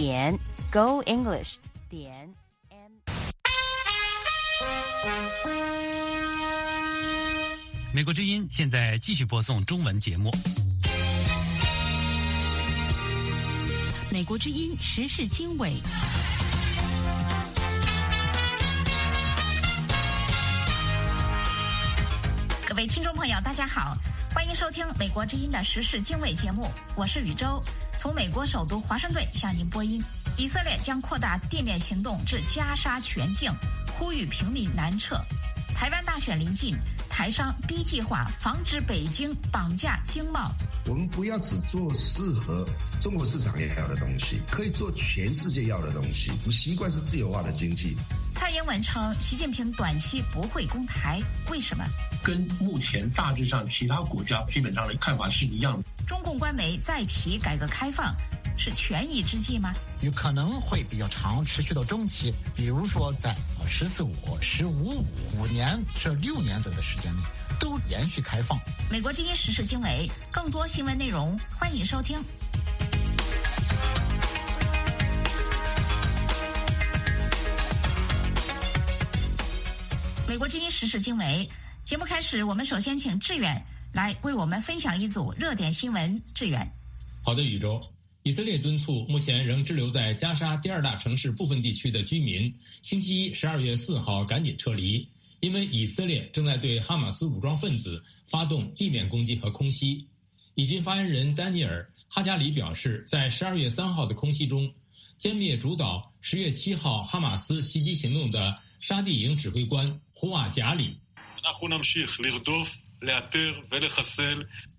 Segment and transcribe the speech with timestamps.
[0.00, 0.38] 点
[0.70, 1.54] Go English
[1.88, 2.32] 点
[2.70, 2.92] M。
[7.92, 10.30] 美国之音现在继续播送中文节目。
[14.08, 15.74] 美国之音时事经纬。
[22.68, 23.96] 各位听众朋友，大家好，
[24.32, 27.60] 欢迎收听美国之音的时事经纬节目，我是宇宙，
[27.98, 30.00] 从美国首都华盛顿向您播音。
[30.36, 33.50] 以色列将扩大地面行动至加沙全境，
[33.98, 35.16] 呼吁平民南撤。
[35.74, 36.76] 台湾大选临近，
[37.18, 40.52] 台商 B 计划防止北京绑架经贸。
[40.86, 42.64] 我们不要只做适合
[43.00, 46.30] 中国市场要的东西，可以做全世界要的东西。
[46.30, 47.96] 我们习惯是自由化的经济。
[48.32, 51.84] 蔡英文称，习近平短期不会攻台，为什么？
[52.22, 56.06] 跟目前大致上其他国家基本上的看法是一样的。
[56.06, 58.14] 中共官媒再提改革开放。
[58.60, 59.72] 是权宜之计吗？
[60.00, 63.32] 有可能会比较长，持续到中期，比如说在
[63.68, 65.04] “十四五”“十五五”
[65.38, 67.22] 五年这六年左右的时间内，
[67.60, 68.58] 都连续开放。
[68.90, 72.18] 美国之音时事经纬，更多新闻内容，欢迎收听。
[80.26, 81.48] 美国之音时事经纬
[81.84, 86.20] 节目开始，我们首先请志远来为我们分享一组热点新闻。
[86.34, 86.66] 志远，
[87.22, 87.80] 好的，宇宙。
[88.28, 95.08] 以色列敦促目前仍滞留在加沙第二大城市部分地区的居民，星期一十二月四号赶紧撤离，
[95.40, 100.06] 因为以色列正在对哈马斯武装分子发动地面攻击和空袭。
[100.56, 104.70] 以军发言人丹尼尔·哈加里表示，在十二月三号的空袭中，
[105.18, 110.98] 歼灭主导十月七号哈马斯袭击行动的沙地营指挥官胡瓦贾里。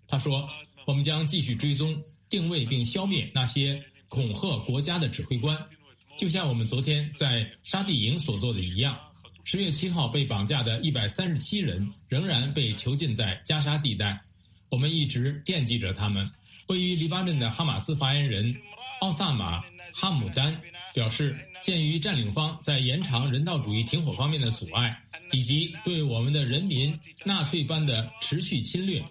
[0.07, 0.47] 他说
[0.85, 5.57] ：“我们将继续追踪。”定位并消灭那些恐吓国家的指挥官，
[6.17, 8.97] 就像我们昨天在沙地营所做的一样。
[9.45, 14.19] 十月七号被绑架的一百三十七人仍然被囚禁在加沙地带，
[14.69, 16.29] 我们一直惦记着他们。
[16.67, 18.55] 位于黎巴嫩的哈马斯发言人
[19.01, 19.59] 奥萨马·
[19.91, 20.55] 哈姆丹
[20.93, 24.95] 表示，鉴于占领方在延长人道主义停火方面的阻碍，
[25.31, 29.03] 以及对我们的人民纳粹般的持续侵略，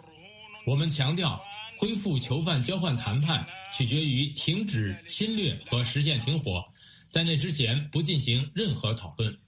[0.65, 1.43] 我们强调。
[1.79, 6.65] 恢复囚犯交换谈判取决于停止侵略和实现停火，
[7.09, 9.39] 在那之前不进行任何讨论。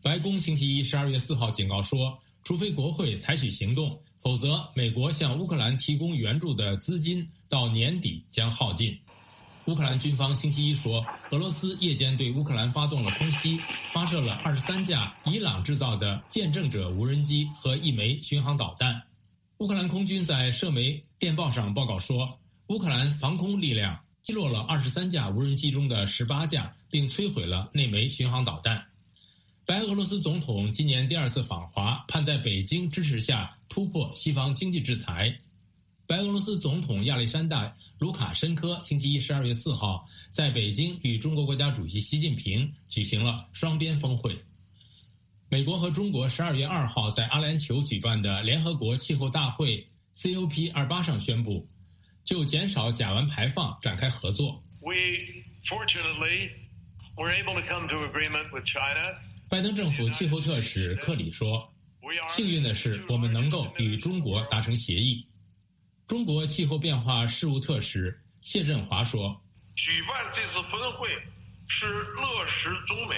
[0.00, 8.98] 白宫星期一十二月四号警告说，除非国会采取行动，否则美国向乌克兰提供援助的资金到年底将耗尽。
[9.66, 13.60] 乌克兰军方星期一说，俄罗斯夜间对乌克兰发动了空袭，
[13.92, 19.02] 发射了二十三架伊朗制造的见证者无人机和一枚巡航导弹。
[19.58, 28.84] 乌克兰空军在社媒电报上报告说，乌克兰防空力量击落了二十三架无人机中的十八架，并摧毁了那枚巡航导弹。
[29.64, 35.40] 白俄罗斯总统今年第二次访华，盼在北京支持下突破西方经济制裁。
[36.06, 37.64] 白俄罗斯总统亚历山大·
[37.98, 44.38] 卢卡申科星期一十二月四号在北京与中国国家主席习近平举行了双边峰会。
[45.48, 51.68] 美国和中国十二月二号在阿联酋举办的联合国气候大会 COP 二八上宣布，
[52.24, 54.60] 就减少甲烷排放展开合作。
[54.80, 56.50] We fortunately
[57.16, 59.14] were able to come to agreement with China.
[59.48, 61.72] 拜登政府气候特使克里说
[62.28, 65.24] ：“幸运的是，我们能够与中国达成协议。”
[66.08, 69.40] 中国气候变化事务特使谢振华说
[69.76, 71.08] ：“举办这次峰会
[71.68, 73.14] 是落实中美。”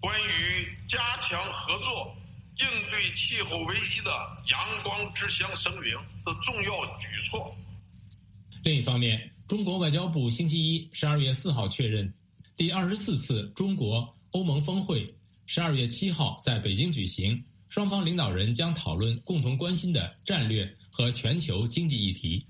[0.00, 2.16] 关于加强合作
[2.60, 4.10] 应对气候危机的
[4.50, 5.92] 阳光之乡声明
[6.24, 7.54] 的重要举措。
[8.62, 12.14] 另一方面，中国外交部星期一十二月四号确认，
[12.56, 15.14] 第二十四次中国欧盟峰会
[15.46, 22.46] 十二月七号在北京举行，双方领导人将讨论共同关心的战略和全球经济议题。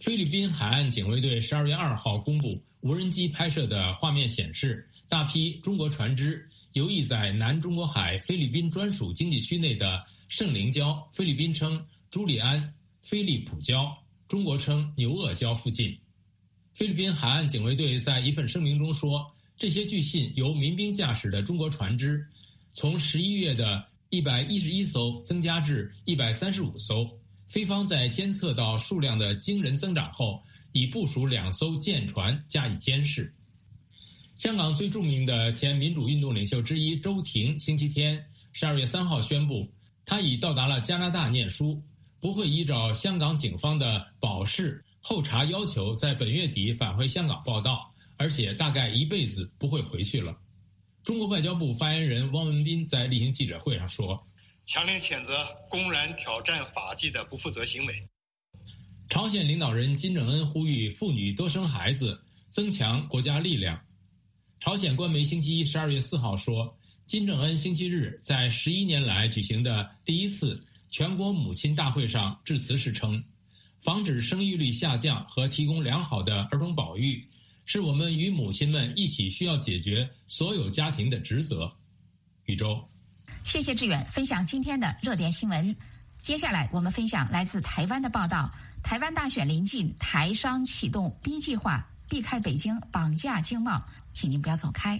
[0.00, 4.90] 菲律宾海岸警卫队十二月二号公布无人机拍摄的画面显示。
[5.08, 13.92] 大批中国船只游弋在南中国海菲律宾专属经济区内的圣灵礁（菲律宾称朱利安菲利普礁，
[14.26, 15.96] 中国称牛轭礁）附近。
[16.72, 22.26] 菲律宾海岸警卫队在一份声明中说，这些据信由民兵驾驶的中国船只，
[22.72, 27.08] 从十一月的一百一十一艘增加至一百三十五艘。
[27.46, 30.42] 菲方在监测到数量的惊人增长后，
[30.72, 33.32] 已部署两艘舰船加以监视。
[34.36, 39.72] 香港最著名的前民主运动领袖之一周庭，星期天十二月三号宣布，
[40.04, 41.80] 他已到达了加拿大念书，
[42.20, 50.36] 不会依照香港警方的保释候查要求，在本月底返回香港报道，而且大概一辈子不会回去了。
[51.04, 54.26] 中国外交部发言人汪文斌在例行记者会上说
[54.66, 58.08] ：“强烈谴责公然挑战法纪的不负责行为。”
[59.08, 63.80] 朝鲜领导人金正恩呼吁妇女多生孩子，增强国家力量。
[64.64, 66.74] 朝鲜官媒星期一十二月四号说，
[67.04, 70.58] 金正恩星期日在十一年来举行的第一次
[70.88, 73.22] 全国母亲大会上致辞时称
[73.78, 77.22] ：“防止生育率下降和提供良好的儿童保育。”
[77.66, 81.70] 是我们与母亲们一起需要解决所有家庭的职责。
[82.46, 82.82] 宇宙，
[83.42, 85.76] 谢谢志远分享今天的热点新闻。
[86.22, 88.50] 接下来我们分享来自台湾的报道：
[88.82, 93.84] 台湾大选临近，台商启动 B 计划，避开北京绑架经贸，
[94.14, 94.98] 请您不要走开。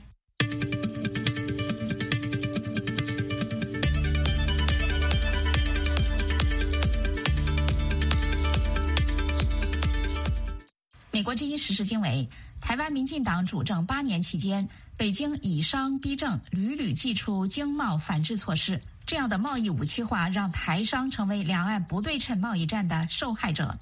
[11.10, 12.28] 美国之音时事经纬。
[12.60, 14.66] 台湾民进党主政八年期间，
[14.96, 18.80] 北京以商逼政，屡屡祭出经贸反制措施。
[19.06, 23.78] 这样的贸易武器化，让台商成为两岸不对称贸易战的受害者。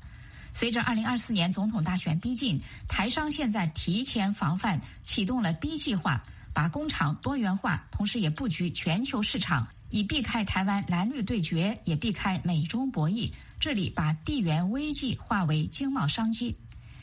[0.53, 6.23] 随着二零二四年总统大选逼近，台商现在提前防范，启动了 B 计划，
[6.53, 13.31] 把工厂多元化，同时也布局全球市场，以避开台湾蓝绿对决，也避开美中博弈。
[13.59, 16.57] 这里把地缘危机化为经贸商机。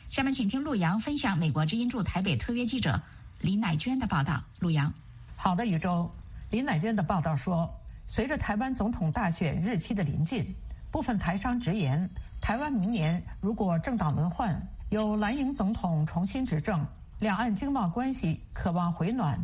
[0.09, 3.01] 下面请听陆洋分享美国之音驻台北特约记者
[3.39, 4.43] 林乃娟的报道。
[4.59, 4.93] 陆洋，
[5.35, 6.11] 好的，宇宙。
[6.49, 7.71] 林乃娟的报道说，
[8.05, 10.53] 随着台湾总统大选日期的临近，
[10.91, 12.09] 部分台商直言，
[12.41, 14.59] 台湾明年如果政党轮换，
[14.89, 16.85] 由蓝营总统重新执政，
[17.19, 19.39] 两岸经贸关系渴望回暖。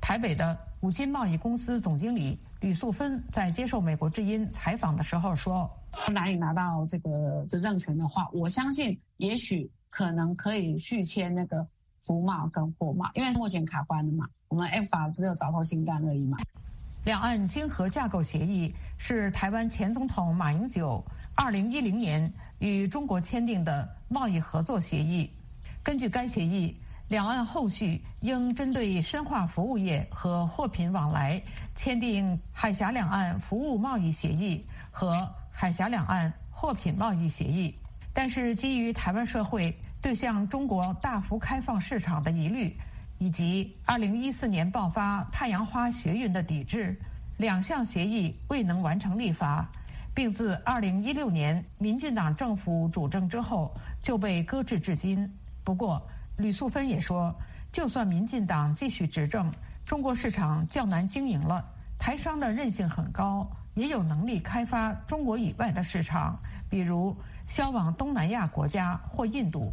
[0.00, 5.68] 台北的五金贸易公司总经理吕素芬在接受美国之音采访的时候说
[6.12, 11.66] ：“蓝营拿到这个执政权的话，我相信也许。”可能可以续签那个
[12.02, 16.36] 服贸跟货贸，因为目前卡关了嘛，我们 F 法只有早投新干而已嘛。
[17.08, 21.02] 两岸经合架构协议是台湾前总统马英九
[21.34, 25.30] 二零一零年与中国签订的贸易合作协议。
[25.82, 26.78] 根据该协议，
[27.08, 31.42] 两岸后续应针对深化服务业和货品往来，
[31.74, 37.74] 签订海峡两岸服务贸易协议和海峡两岸货品贸易协议。
[38.12, 42.76] 但是，基于台湾社会对向中国大幅开放市场的疑虑，
[43.18, 46.96] 以及2014年爆发太阳花学运的抵制，
[47.36, 49.68] 两项协议未能完成立法，
[50.14, 55.30] 并自2016年民进党政府主政之后就被搁置至今。
[55.64, 56.00] 不过，
[56.36, 57.34] 吕素芬也说，
[57.72, 59.52] 就算民进党继续执政，
[59.84, 61.64] 中国市场较难经营了，
[61.98, 66.38] 台商的韧性很高，也有能力开发中国以外的市场，
[66.70, 67.16] 比如。
[67.48, 69.72] 销往东南亚国家或印度，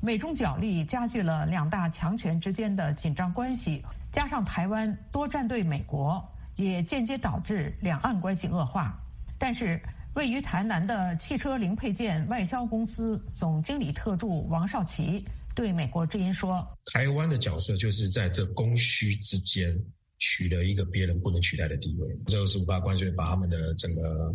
[0.00, 6.22] 美中角力加剧了两大强权之间的紧张关系，加上台湾多站队美国，
[6.56, 8.98] 也间接导致两岸关系恶化。
[9.38, 9.80] 但是，
[10.14, 15.24] 位于台南的汽车零配件外销公司总经理特助王少奇
[15.54, 19.76] 对美国之音说：“台湾的角色就是在这供需之间
[20.18, 22.18] 取得一个别人不能取代的地位。
[22.26, 24.34] 这个是五八关税把他们的整个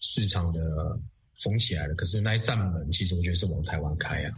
[0.00, 0.60] 市场的。”
[1.42, 4.30] 封起来了，可是那一扇门，其实我觉得是往台湾开啊。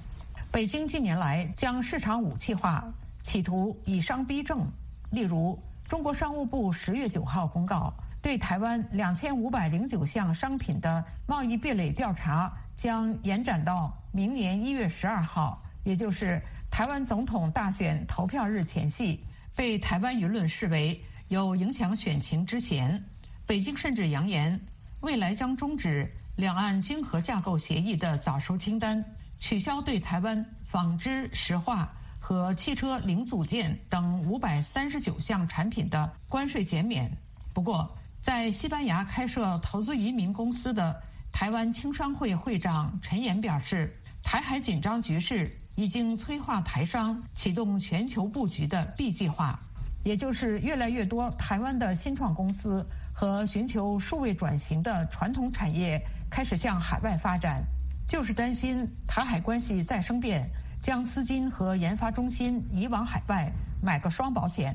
[0.56, 2.82] 北京近年来将市场武器化，
[3.22, 4.66] 企图以商逼政。
[5.10, 7.92] 例如，中国商务部十月九号公告，
[8.22, 16.40] 对台湾两千五百零九项商品的贸易壁垒调查将延展到明年一月十二号，也就是
[16.70, 19.22] 台湾总统大选投票日前夕，
[19.54, 23.04] 被台湾舆论视为有影响选情之嫌。
[23.44, 24.58] 北京甚至扬言，
[25.00, 26.10] 未来将终止。
[26.36, 29.04] 两岸经合架构协议的早收清单，
[29.38, 31.88] 取消对台湾纺织、石化
[32.18, 37.10] 和汽车零组件等五百三十九项产品的关税减免。
[37.52, 41.00] 不过，在西班牙开设投资移民公司的
[41.32, 49.58] 台湾青商会会长陈岩表示，台海紧张局势已经催化台商启动全球布局的 B 计划，
[50.02, 56.04] 也就是越来越多台湾的新创公司和寻求数位转型的传统产业。
[56.28, 57.64] 开始向海外发展，
[58.06, 60.48] 就是担心台海关系再生变，
[60.80, 63.50] 将资金和研发中心移往海外，
[63.82, 64.74] 买个双保险。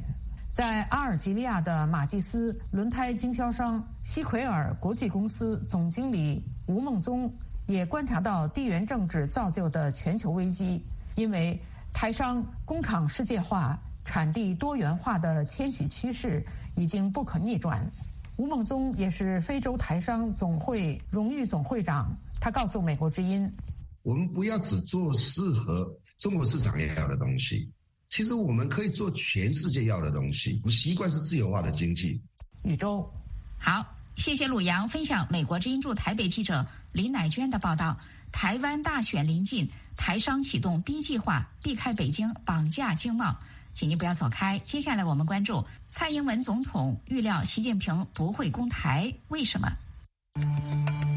[0.51, 7.33] 在阿尔及利亚的马蒂斯轮胎经销商西奎尔国际公司总经理吴孟宗
[7.67, 10.83] 也观察到地缘政治造就的全球危机，
[11.15, 11.57] 因为
[11.93, 16.45] 台商工厂世界化、产地多元化的迁徙趋势
[16.75, 17.89] 已经不可逆转。
[18.35, 23.47] 吴孟宗也是非洲台商总会荣誉总会长，他告诉美国之音
[24.01, 27.69] ：“我们不要只做适合中国市场要的东西，
[28.09, 30.59] 其实我们可以做全世界要的东西。
[30.63, 32.19] 我们习惯是自由化的经济。
[32.63, 33.07] 宇宙，
[33.59, 37.95] 好，谢谢鲁阳分享美国之音驻台北记者李乃娟的报道。
[38.31, 43.37] 台湾大选临近，台商启动 B 计划，避开北京绑架经贸。
[43.75, 51.10] 请您不要走开，接下来我们关注蔡英文总统预料习近平不会攻台，为什么？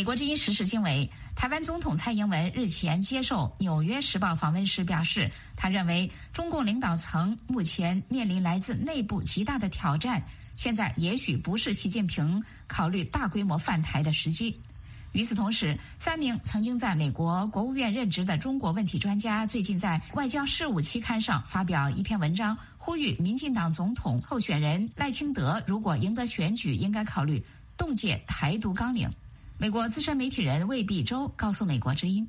[0.00, 10.22] 美国之音时事经纬，台湾总统蔡英文日前接受《纽约时报》访问时表示，他认为中共领导层目前面临来自内部极大的挑战，
[10.56, 14.58] 现在也许不是习近平考虑大规模犯台的时机。
[15.12, 27.44] 与此同时，三名曾经在美国国务院任职的中国问题专家最近在《外交事务》期刊上发表一篇文章，呼吁民进党总统候选人赖清德如果赢得选举，应该考虑
[27.76, 29.06] 冻结台独纲领。
[29.60, 32.26] 美国资深媒体人魏碧洲告诉《美国之音》，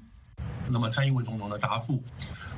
[0.69, 2.03] 那么蔡英文总统的答复。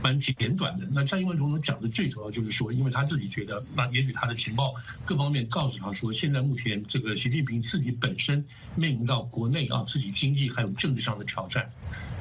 [0.03, 0.86] 蛮简短的。
[0.91, 8.45] 那蔡英文总统讲的最主要就是说，因为他自己觉得，那也许他的情报各方面告诉他说，现在目前这个习近平自己本身
[8.75, 11.72] 面临到国内啊自己经济还有政治上的挑战。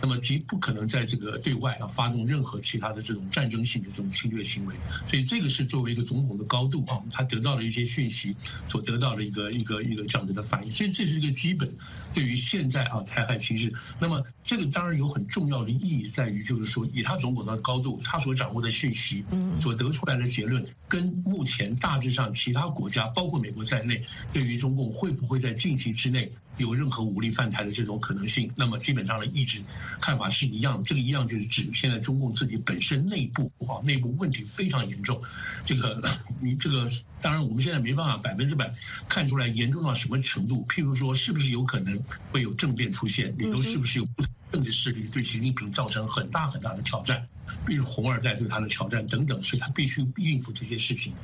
[0.01, 4.75] 那么其不可能在这个对外啊发动任何其他的这种战争性的这种侵略行为，
[5.07, 8.35] 所以这个是作为一个总统的高度啊，他得到了一些讯息，
[8.67, 11.73] 所得到的一个一个一个这样子的反应，所以这是一个基本
[12.13, 13.73] 对于现在啊台海形势。
[14.01, 19.25] 那么这个当然有很重要的意义在于，就是说以他总统的高度，他所掌握的讯息，
[19.59, 26.33] 所得出来的结论，跟目前大致上其他国家，包括美国在内，对于中共会不会在近期之内。
[26.59, 29.63] 有任何武力犯台的这种可能性，那么基本上的意志
[30.03, 30.85] 看法是一样。
[30.85, 35.23] 这个一样就是指现在中共自己本身内部啊，内部问题非常严重。
[35.65, 35.99] 这个
[36.41, 36.91] 你这个
[37.23, 38.75] 当然我们现在没办法百分之百
[39.09, 40.67] 看出来严重到什么程度。
[40.69, 41.99] 譬如说，是不是有可能
[42.31, 43.35] 会有政变出现？
[43.39, 44.07] 里头是不是有
[44.53, 47.27] 政治势力对习近平造成很大很大的挑战？
[47.67, 51.15] 比如红二代对他的挑战等等，所以他必须应付这些事情。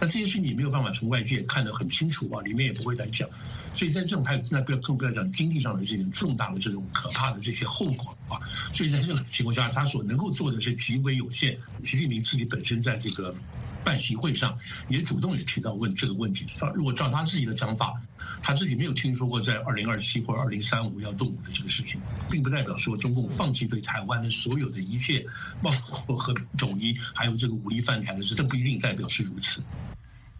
[0.00, 3.28] 那这些事情你没有办法从外界看得很清楚啊，里面也不会来讲，
[3.74, 8.40] 所以在这种还那不要更不要讲经济上的这种重大的这种可怕的这些后果啊，
[8.72, 11.58] 所以在这种情况下，他所能够做的是极为有限。
[11.84, 13.34] 习近平自己本身在这个
[13.84, 14.58] 办席会上
[14.88, 18.00] 也主动也提到问这个问题，说如果照他自己的讲法，
[18.42, 25.24] 他自己没有听说过在二零二七或二零三五要动武的这个事情，并不代表说中共放弃对台湾的所有的一切，
[25.62, 29.62] 包括和平统一，还有这个武力犯台的事，这不一定代表是如此。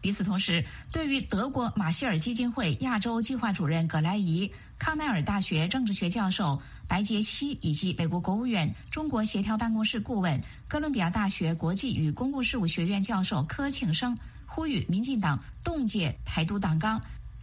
[0.02, 4.50] 与此同时，对于德国马歇尔基金会亚洲计划主任葛莱仪、
[4.80, 16.98] 康奈尔大学政治学教授白杰西以及美国国务院中国协调办公室顾问、哥伦比亚大学国际与公共事务学院教授柯庆生呼吁民进党冻结台独党纲，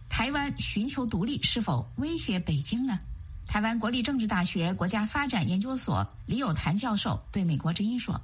[0.08, 2.98] 台湾寻求独立是否威胁北京呢？
[3.46, 8.20] 台湾国立政治大学国家发展研究所李友谭教授对美国之音说。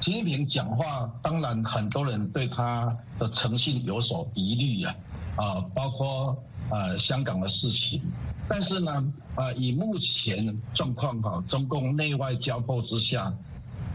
[0.00, 4.94] 习近平讲话，当然很多人对他的诚信有所疑虑啊，
[5.36, 8.00] 啊，包括呃香港的事情。
[8.48, 13.30] 但是呢，啊，以目前状况哈，中共内外交迫之下，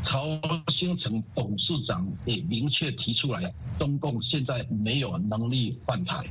[0.03, 6.23] 曹新成董事长也明确提出来，中共现在没有能力换台。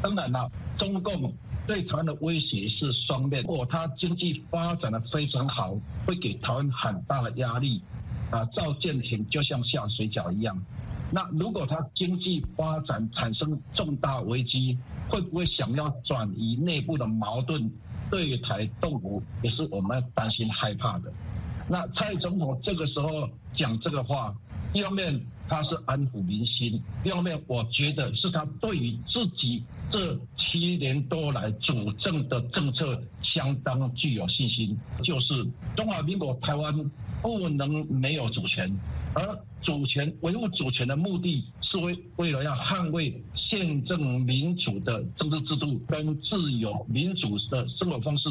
[0.00, 1.30] 当然了，中共
[1.66, 7.82] 对台湾的威胁是双面，如果他经济发展的非常好，会给台湾很大的压力。
[8.30, 10.60] 啊，造舰艇就像下水饺一样。
[11.12, 17.70] 那如果它经济发展产生重大危机，会不会想要转移内部的矛盾，
[18.08, 21.12] 对台动武，也是我们担心害怕的。
[21.68, 24.32] 那蔡总统这个时候讲这个话，
[24.72, 35.44] 一方面他是安抚民心，第二面我觉得是他对于自己这七年多来主政的政策相当具有信心，就是
[35.76, 36.90] 中华民国台湾。
[37.22, 38.74] 不能没有主权，
[39.12, 48.30] 而主权维护主权的目的是为为了要捍卫宪政民主的政治制度跟自由民主的生活方式，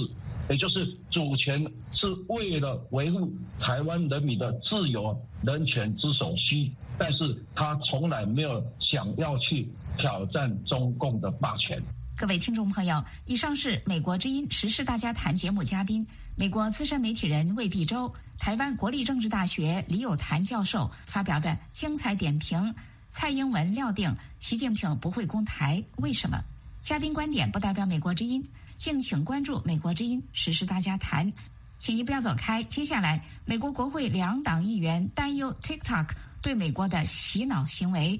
[0.49, 11.81] 也就是主权是为了维护台湾人民的自由人权之所需，但是他从来没有想要去挑战中共的霸权。
[12.17, 18.13] 各位听众朋友，以上是美国之音时事大家谈节目嘉宾，美国资深媒体人魏必洲。
[18.37, 22.75] 台湾国立政治大学李有谭教授发表的精彩点评：
[23.09, 26.41] 蔡英文料定习近平不会攻台，为什么？
[26.83, 28.45] 嘉宾观点不代表美国之音，
[28.77, 31.31] 敬请关注美国之音时事大家谈。
[31.77, 36.09] 请您不要走开，接下来美国国会两党议员担忧 TikTok
[36.41, 38.19] 对美国的洗脑行为，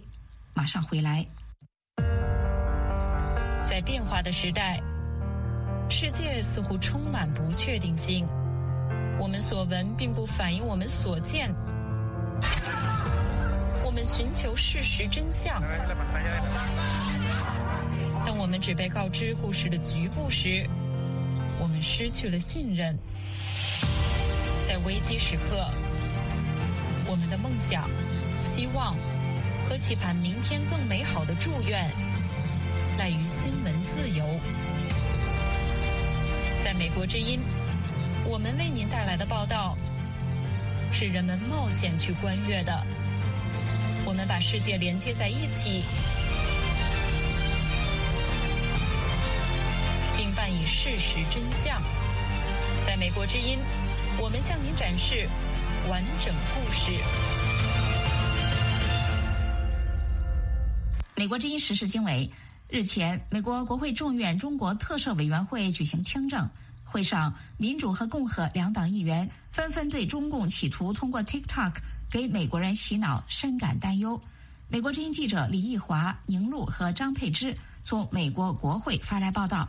[0.54, 1.26] 马上回来。
[3.64, 4.82] 在变化的时代，
[5.90, 8.28] 世界似乎充满不确定性。
[9.20, 11.54] 我们所闻并不反映我们所见。
[13.86, 15.62] 我们寻求事实真相。
[18.26, 20.70] 当我们只被告知故事的局部时，
[21.60, 22.98] 我们失去了信任。
[24.62, 25.66] 在危机时刻，
[27.08, 27.90] 我们的梦想、
[28.40, 28.96] 希望
[29.68, 31.92] 和期盼明天更美好的祝愿，
[32.98, 34.26] 赖于新闻自由。
[36.58, 37.40] 在美国之音，
[38.26, 39.78] 我们为您带来的报道，
[40.92, 42.86] 是人们冒险去观阅的。
[44.06, 45.84] 我们把世界连接在一起。
[50.18, 51.82] 并伴以事实真相，
[52.82, 53.60] 在美国之音，
[54.18, 55.30] 我们向您展示
[55.90, 56.92] 完整故事。
[61.20, 62.32] 美国之音时事经纬，
[62.70, 66.50] 日前，美国国会众院中国特设委员会举行听证
[66.86, 71.74] 会上，民主和共和两党议员纷纷对中共企图通过 TikTok
[72.10, 74.18] 给美国人洗脑深感担忧。
[74.70, 79.68] 美国之音记者李义华、宁路和张佩芝从美国国会发来报道。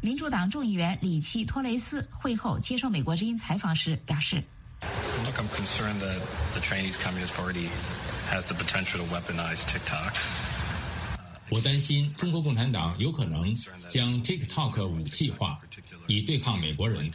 [0.00, 4.42] 民主党众议员里奇·托雷斯会后接受美国之音采访时表示
[5.26, 6.20] ：“Look, I'm concerned that
[6.54, 7.68] the Chinese Communist Party
[8.30, 10.55] has the potential to weaponize TikTok.”
[11.50, 13.54] 我担心中国共产党有可能
[13.88, 15.60] 将 TikTok 武器化，
[16.06, 17.10] 以对抗美国人。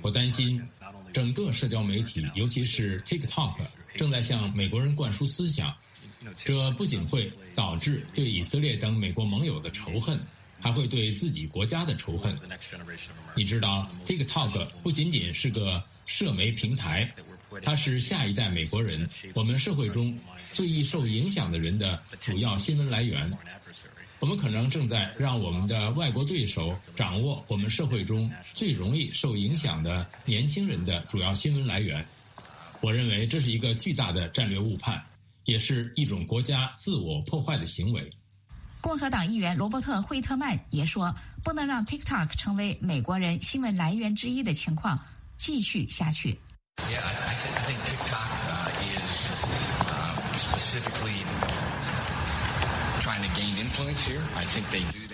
[0.00, 0.62] 我担心
[1.12, 3.54] 整个社交媒体，尤其是 TikTok，
[3.96, 5.74] 正在向美国人灌输思想，
[6.36, 10.20] 这不仅会导致对以色列等美国盟友的仇恨。
[10.64, 12.38] 还会对自己国家的仇恨。
[13.34, 17.12] 你知道，TikTok 不仅仅是个社媒平台，
[17.62, 20.16] 它是下一代美国人我们社会中
[20.52, 23.30] 最易受影响的人的主要新闻来源。
[24.20, 32.06] 我们可能正在让我们的外国对手掌握我们社会中最容易受影响的年轻人的主要新闻来源。
[32.80, 35.02] 我认为这是一个巨大的战略误判，
[35.44, 38.08] 也是一种国家自我破坏的行为。
[38.80, 44.98] 共和党议员罗伯特·惠特曼也说：“不能让 TikTok 成为美国人新闻来源之一的情况
[45.36, 46.38] 继续下去。”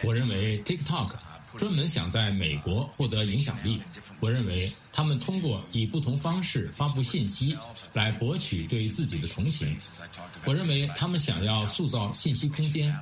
[0.03, 1.11] 我认为 TikTok
[1.57, 3.83] 专门想在美国获得影响力。
[4.21, 7.57] 我认为他们通过以不同方式发布信息
[7.92, 9.77] 来博取对自己的同情。
[10.44, 12.94] 我认为他们想要塑造信息空间。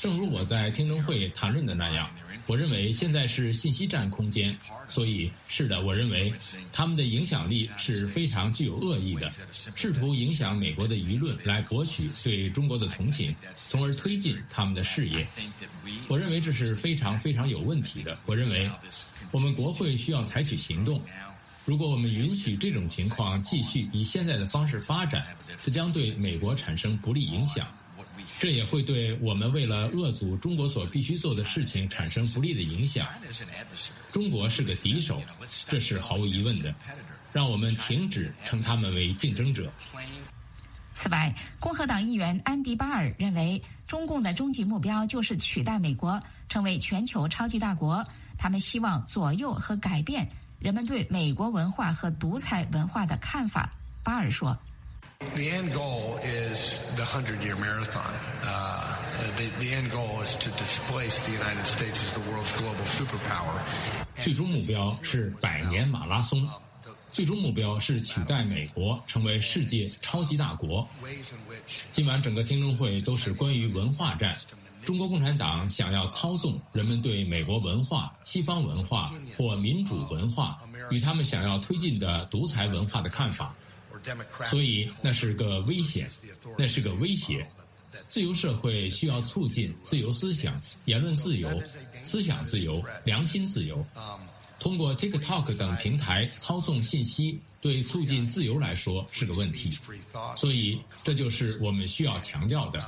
[0.00, 2.10] 正如我在听证会谈论的那样，
[2.46, 6.32] 我认为现在是信息战空间，所以是的，我认为
[6.72, 9.30] 他们的影响力是非常具有恶意的，
[9.74, 15.26] 试图影响美国的舆论来博取对中国的同情，从而推进他们的事业。
[16.08, 18.18] 我认为这是非常非常有问题的。
[18.26, 18.70] 我认为
[19.30, 21.00] 我们国会需要采取行动。
[21.64, 25.24] 如果我们允许这种情况继续以现在的方式发展，
[25.64, 27.66] 这将对美国产生不利影响。
[28.38, 33.06] 这也会对我们为了遏阻中国所必须做的事情产生不利的影响。
[34.10, 35.22] 中国是个敌手，
[35.68, 36.74] 这是毫无疑问的。
[37.32, 39.72] 让我们停止称他们为竞争者。
[40.92, 48.06] 此外，共和党议员安迪·巴尔认为，中共的终极目标就是取代美国，成为全球超级大国。
[48.36, 50.28] 他们希望左右和改变
[50.60, 53.72] 人们对美国文化和独裁文化的看法。
[54.02, 54.58] 巴尔说。
[55.20, 58.12] The end goal is the hundred-year marathon.
[59.36, 63.60] The the end goal is to displace the United States as the world's global superpower.
[64.22, 66.48] 最终目标是百年马拉松，
[67.10, 70.86] 最终目标是取代美国成为世界超级大国。
[71.90, 74.36] 今晚整个听证会都是关于文化战。
[74.84, 83.54] 中国共产党想要操纵人们对美国文化、西方文化或民主文化与他们想要推进的独裁文化的看法。
[84.50, 86.08] 所以那是个危险，
[86.58, 87.46] 那是个威胁。
[88.08, 91.62] 自由社会需要促进自由思想、言论自由、
[92.02, 93.84] 思想自由、良心自由。
[94.58, 99.70] 通过 TikTok 等平台操纵信息，对促进自由来说是个问题。
[100.36, 102.84] 所以这就是我们需要强调的。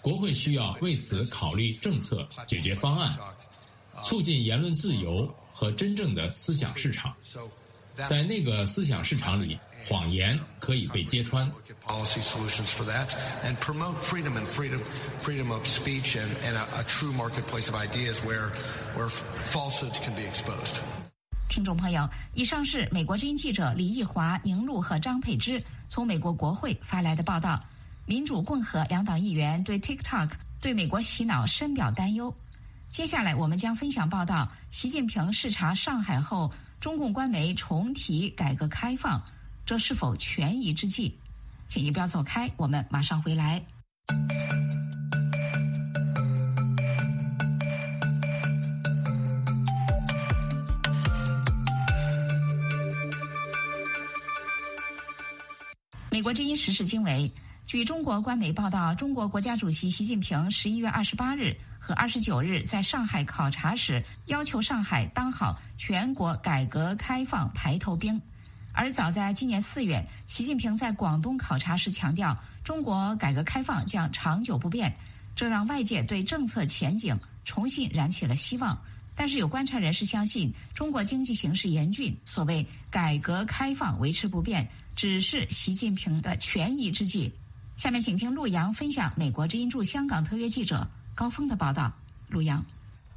[0.00, 3.18] 国会需要为此考虑政策解决方案，
[4.04, 7.12] 促进言论自由和真正的思想市场。
[8.04, 9.58] 在那个思想市场里。
[9.88, 11.48] 谎言可以被揭穿。
[21.48, 27.62] 听众朋友，以上是美国之音记者李义华、宁路和张佩芝从美国国会发来的报道。
[28.04, 30.30] 民主、共和两党议员对 TikTok
[30.60, 32.34] 对美国洗脑深表担忧。
[32.90, 39.20] 接下来我们将分享报道：习近平视察上海后，中共官媒重提改革开放，
[39.64, 41.18] 这是否权宜之计？
[41.68, 43.60] 请您不要走开，我们马上回来。
[56.10, 57.30] 美国之音时事经纬。
[57.66, 61.52] 据中国官媒报道，中国国家主席习近平十一月二十八日
[61.86, 68.20] 和二十九日在上海考察时，要求上海当好全国改革开放排头兵。
[68.72, 74.92] 而早在今年四月，习近平在广东考察时强调，中国改革开放将长久不变，
[75.36, 78.76] 这让外界对政策前景重新燃起了希望。
[79.14, 87.32] 但是有观察人士相信，中国经济形势严峻，所谓改革开放维持不变，只是习近平的权宜之计。
[87.76, 91.90] 下面请听陆洋分享美国之音驻香港特约记者高峰的报道。
[92.28, 92.62] 陆洋，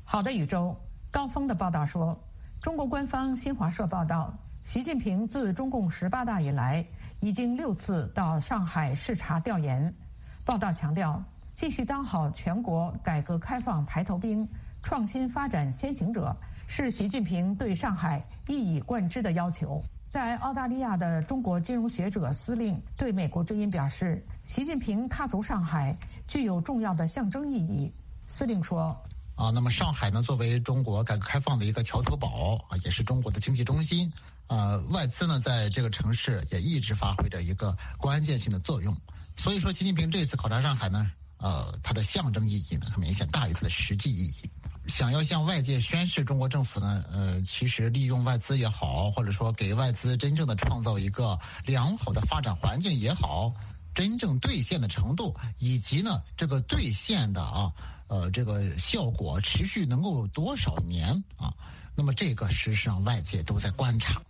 [0.05, 0.73] 好的，宇宙。
[1.11, 2.17] 高峰的报道说，
[2.61, 4.33] 中国官方新华社报道，
[4.63, 6.85] 习近平自中共十八大以来，
[7.19, 9.93] 已经六次到上海视察调研。
[10.45, 11.21] 报道强调，
[11.53, 14.47] 继续当好全国改革开放排头兵、
[14.81, 16.33] 创新发展先行者，
[16.67, 19.83] 是习近平对上海一以贯之的要求。
[20.07, 25.95] 在澳大利亚的中国金融学者司令对美国之音表示，习近平踏足上海
[26.29, 27.91] 具有重要的象征意义。
[28.27, 28.95] 司令说
[29.35, 34.09] ：“啊，那么上海呢，作为中国改革开放的一个桥头堡啊，也是中国的经济中心。
[34.45, 38.95] 呃，外资呢，在这个城市也一直发挥着一个关键性的作用。
[39.35, 44.49] 所以说，习近平这次考察上海呢，呃，它的象征意义呢，很明显大于它的实际意义。”
[44.87, 53.53] 想要向外界宣示中国政府呢，呃，其实利用外资也好，或者说给外资真正的创造一个良好的发展环境也好，
[53.99, 57.69] 真正兑现的程度，以及呢这个兑现的啊，
[58.07, 61.53] 呃，这个效果持续能够多少年啊？
[61.97, 64.21] 那么这个事实上外界都在观察。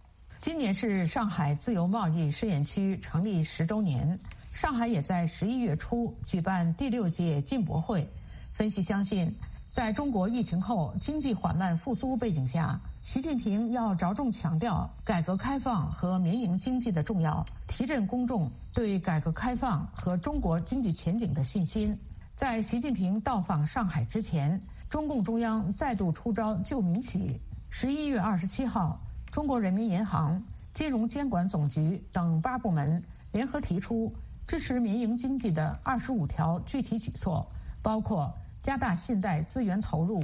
[0.42, 4.20] 今年是上海自由贸易试验区成立十周年，
[4.52, 8.10] 上海也在十一月初举办第六届进博会。
[8.52, 9.32] 分析相信。
[9.72, 21.98] 在中国疫情后经济缓慢复苏背景下，习近平要着重强调改革开放和民营经济的重要，提振公众对改革开放和中国经济前景的信心。
[22.36, 27.40] 在习近平到访上海之前，中共中央再度出招救民企。
[27.70, 29.00] 十一月二十七号，
[29.32, 30.42] 中国人民银行、
[30.74, 34.14] 金融监管总局等八部门联合提出
[34.46, 37.50] 支持民营经济的二十五条具体举措，
[37.82, 38.32] 包括。
[38.62, 40.22] 加大信贷资源投入，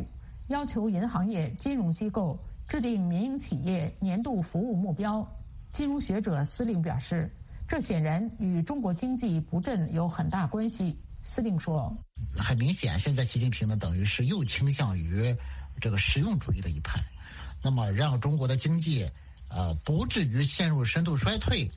[0.50, 5.26] 要求银行业金融机构制定民营企业年度服务目标。
[5.72, 7.30] 金融学者司令表示，
[7.68, 10.98] 这显然与中国经济不振有很大关系。
[11.22, 11.96] 司令说
[12.38, 15.36] ：“很明显，现在习近平呢，等于是又倾向于
[15.82, 17.00] 这个实用主义的一派，
[17.64, 19.10] 那么让中国的经济，
[19.50, 21.70] 呃，不至于陷入深度衰退，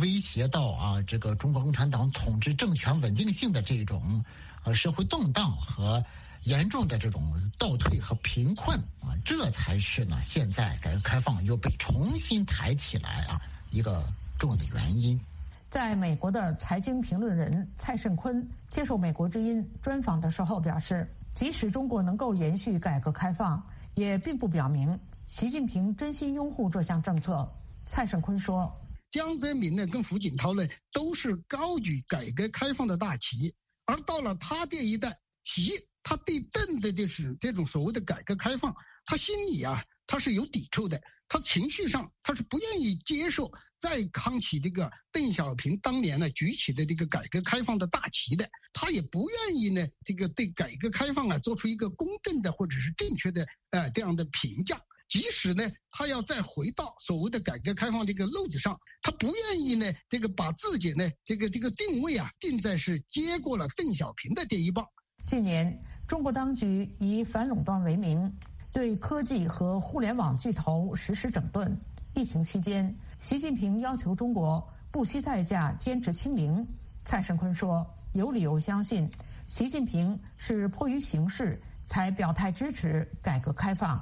[0.00, 4.24] 威胁到啊这个中国共产党统治政权稳定性的这种。”
[4.64, 6.04] 呃，社会动荡和
[6.46, 14.02] 严重的这种倒退和贫困啊，这才是呢现在改革开放又被重新抬起来啊一个
[14.38, 15.20] 重要的原因。
[15.68, 23.60] 在美国的财经评论人蔡胜坤接受美国之音专访的时候表示，即使中国能够延续改革开放，
[23.94, 27.46] 也并不表明习近平真心拥护这项政策。
[27.84, 28.72] 蔡胜坤说
[29.10, 33.52] ：“江泽民呢，跟胡锦涛呢，都是高举改革开放的大旗。”
[33.86, 35.72] 而到了他这一代，习
[36.08, 38.72] 他对邓的就是这种所谓的改革开放，
[39.04, 54.80] 他心里啊他是有抵触的，他情绪上他是不愿意接受再扛起这个邓小平当年呢举起的这个改革开放的大旗的，他也不愿意呢这个对改革开放啊做出一个公正的或者是正确的呃这样的评价。
[55.08, 64.84] 即使呢，他要再回到所谓的改革开放这个路子上，他不愿意呢，这个把自己呢，这个这个定位啊，定在是接过了邓小平的这一棒。
[65.24, 68.32] 近年，中国当局以反垄断为名，
[68.72, 71.76] 对科技和互联网巨头实施整顿。
[72.14, 76.64] 疫情期间，习近平要求中国不惜代价坚持清零。
[77.02, 79.10] 蔡胜坤说：“有理由相信，
[79.46, 84.00] 习近平是迫于形势才表态支持改革开放。”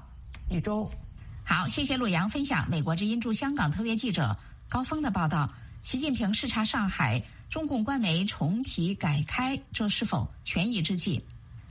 [0.50, 0.90] 宇宙，
[1.42, 4.36] 好，谢谢陆洋分享美国之音驻香港特约记者
[4.68, 5.50] 高峰的报道。
[5.82, 11.24] 习近平视察上海，中共官媒重提改开，这是否权宜之计？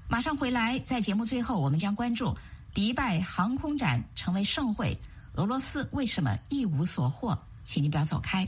[0.07, 2.37] 马上回来，在节目最后，我们将关注
[2.73, 4.95] 迪拜航空展成为盛会，
[5.33, 7.37] 俄罗斯为什么一无所获？
[7.63, 8.47] 请你不要走开。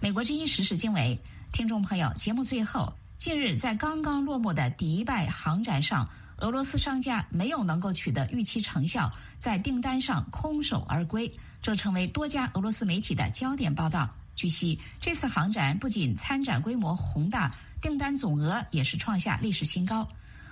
[0.00, 1.18] 美国之音时事经纬，
[1.52, 6.06] 听众朋友，节目最后，近日在刚刚落幕的迪拜航展上，
[6.38, 14.14] 俄罗斯商家没有能够取得预期成效，在订单上空手而归，这成为多家俄罗斯媒体的焦点报道。
[14.34, 20.06] 据悉，这次航展不仅参展规模宏大，订单总额也是创下历史新高。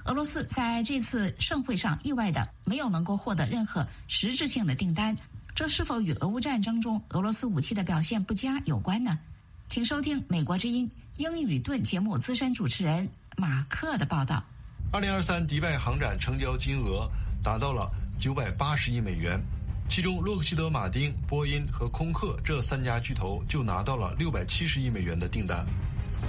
[0.04, 5.16] 俄罗斯在这次盛会上意外的没有能够获得任何实质性的订单，
[5.54, 9.18] 这是否与俄乌战争中俄罗斯武器的表现不佳有关呢？
[9.68, 14.42] 请收听《美国之音》英语盾节目资深主持人马克的报道。
[14.92, 17.10] 二零二三迪拜航展成交金额
[17.42, 19.40] 达到了九百八十亿美元，
[19.88, 25.66] 其中洛克希德马丁、波音和空客这三家巨头就拿到了六百七十亿美元的订单。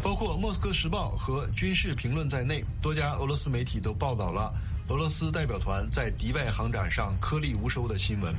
[0.01, 4.53] 包括《莫斯科时报》和《军事评论》在内，多家俄罗斯媒体都报道了
[4.89, 8.35] 俄罗斯代表团在迪拜航展上颗粒无收的新闻。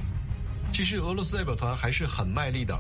[0.73, 2.79] 其实，俄罗斯代表团还是很卖力的。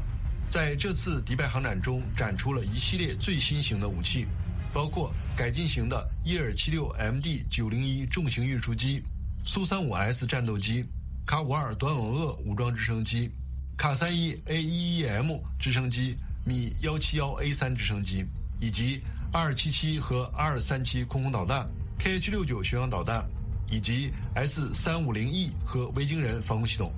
[0.50, 4.26] 在这次迪拜航展中，展出了一系列最新型的武器，
[4.72, 9.02] 包括改进型的伊尔七六 MD 九零一重型运输机、
[9.44, 10.84] 苏三五 S 战斗机、
[11.26, 13.30] 卡五二短吻鳄武装直升机、
[13.78, 18.26] 卡三一 A 一一 M 直升机、米幺七幺 A 三直升机，
[18.60, 19.00] 以及
[19.32, 21.66] R 七七和 R 三七空空导弹、
[21.98, 23.24] KH 六九巡航导弹，
[23.70, 26.92] 以及 S 三五零 E 和维京人防空系统。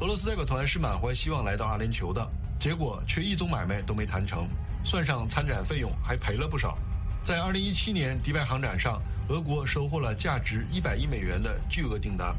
[0.00, 2.26] 俄罗斯代表团是满怀希望来到阿联酋的。
[2.58, 4.46] 结果却一宗买卖都没谈成，
[4.84, 6.76] 算上参展费用还赔了不少。
[7.22, 12.34] 在2017年迪拜航展上，俄国收获了价值100亿美元的巨额订单。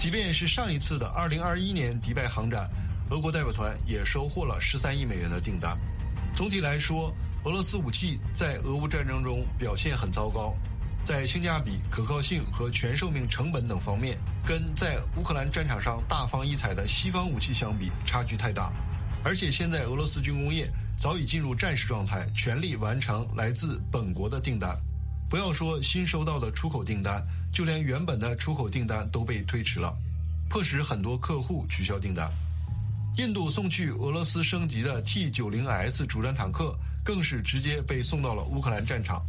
[0.00, 2.66] 即便是上一次的2021年迪拜航展，
[3.10, 5.78] 俄国代表团也收获了13亿美元的订单。
[6.34, 10.54] 总体来说，俄罗斯武器在俄乌战争中表现很糟糕，
[11.04, 18.72] 在性价比、可靠性和全寿命成本等方面，跟在乌克兰战场上大放异彩的西方武器相比，差距太大。
[19.22, 20.66] 而且现在俄罗斯军工业
[20.98, 24.74] 早已进入战时状态，全力完成来自本国的订单。
[25.30, 29.96] 不要说新收到的出口订单，就连原本的出口订单都被推迟了，
[30.48, 32.28] 迫使很多客户取消订单。
[33.16, 39.24] 印度送去俄罗斯升级的 T 九零 S 主战坦克，更是直接被送到了乌克兰战场。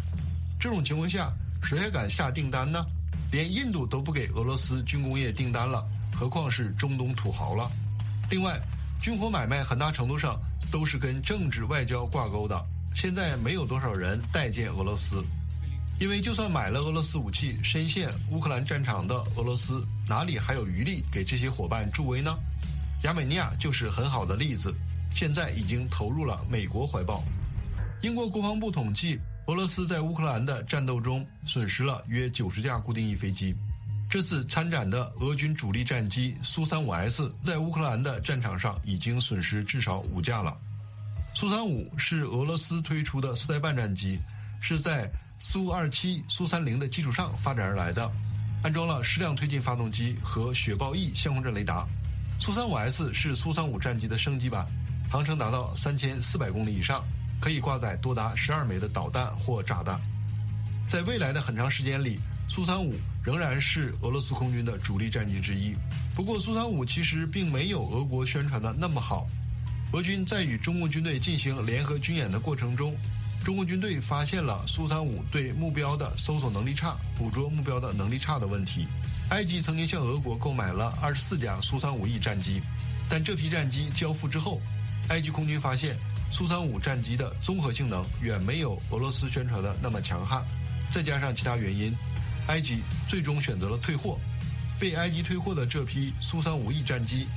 [0.60, 2.84] 这种情况下，谁还敢下订单呢？
[3.32, 7.72] 连印度都不给俄罗斯军工业订单了，何况是中东土豪了？
[8.32, 8.60] 另外。
[9.02, 10.40] 军火买卖很大程度上
[10.72, 12.64] 都是跟政治外交挂钩的。
[12.94, 15.26] 现在没有多少人待见俄罗斯，
[16.02, 22.36] 因为就算买了俄罗斯武器，深陷乌克兰战场的俄罗斯哪里还有余力给这些伙伴助威呢？
[23.04, 24.74] 亚美尼亚就是很好的例子，
[25.14, 27.24] 现在已经投入了美国怀抱。
[28.02, 33.56] 英国国防部统计，俄罗斯在乌克兰的战斗中损失了约九十架固定翼飞机。
[34.10, 40.58] 这次参展的俄军主力战机苏三五 S 在乌克兰的战场上已经损失至少五架了。
[41.36, 44.20] 苏三五是俄罗斯推出的四代半战机，
[44.60, 45.08] 是在
[45.43, 48.10] 苏 -27、苏 -30 的基础上发展而来的，
[48.62, 51.84] 安装了矢量推进发动机和雪豹 E 相控阵雷达。
[52.39, 54.67] 苏 -35S 是苏 -35 战机的升级版，
[55.10, 57.04] 航程达到三千四百公里以上，
[57.41, 59.99] 可以挂载多达十二枚的导弹或炸弹。
[60.88, 65.75] 在未来的很长时间里，苏 -35 仍然是俄罗斯空军的主力战机之一，
[66.15, 69.25] 不过苏 -35 其实并没有俄国宣传的那么好。
[69.93, 72.95] 俄军在与中共军队进行联合军演的过程中，
[73.43, 78.88] 中国军队发现了苏 -35 对目标的搜索能力差、捕捉目标的能力差的问题。
[79.30, 82.62] 埃及曾经向俄国购买了二十四架苏 -35E 战机，
[83.10, 84.62] 但这批战机交付之后，
[85.10, 85.97] 埃及空军发现
[86.30, 90.45] 苏 -35 战机的综合性能远没有俄罗斯宣传的那么强悍，
[90.91, 91.95] 再加上其他原因。
[92.47, 94.19] 埃及最终选择了退货，
[94.80, 97.27] 被埃及退货的这批苏 -35E 战机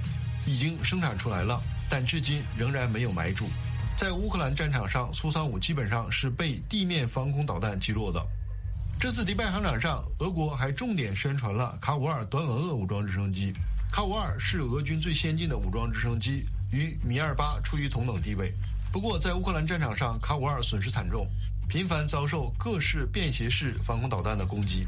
[0.46, 3.46] 已经生产出来了，但至今仍然没有买主。
[3.96, 8.20] 在乌克兰战场上，苏 -35 基本上是被地面防空导弹击落的。
[8.98, 13.52] 这次迪拜航展上，俄国还重点宣传了卡五二短吻鳄武装直升机。
[13.92, 18.52] 卡五二是俄军最先进的武装直升机，与米二八处于同等地位。
[18.92, 21.26] 不过，在乌克兰战场上，卡五二损失惨重。
[21.68, 24.84] 频繁遭受各式便携式防空导弹的攻击。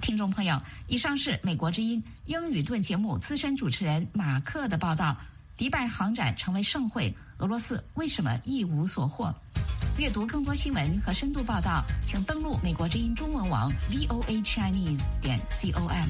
[0.00, 5.16] 听众朋友，以上是美国之音英语盾节目资深主持人马克的报道。
[5.58, 9.34] 迪拜航展成为盛会，俄罗斯为什么一无所获？
[9.98, 16.06] 阅读更多新闻和深度报道，请登录美国之音中文网 voa chinese 点 com。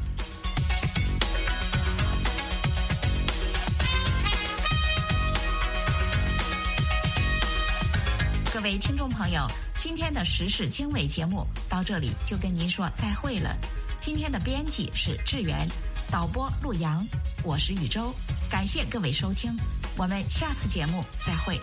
[8.53, 9.49] 各位听众朋友。
[9.79, 13.57] 今天的时事经纬节目到这里就跟您说再会了。
[13.99, 15.67] 今天的编辑是志源，
[16.11, 17.03] 导播陆阳，
[17.45, 18.13] 我是宇宙。
[18.51, 19.55] 感谢各位收听，
[19.97, 21.61] 我们下次节目再会。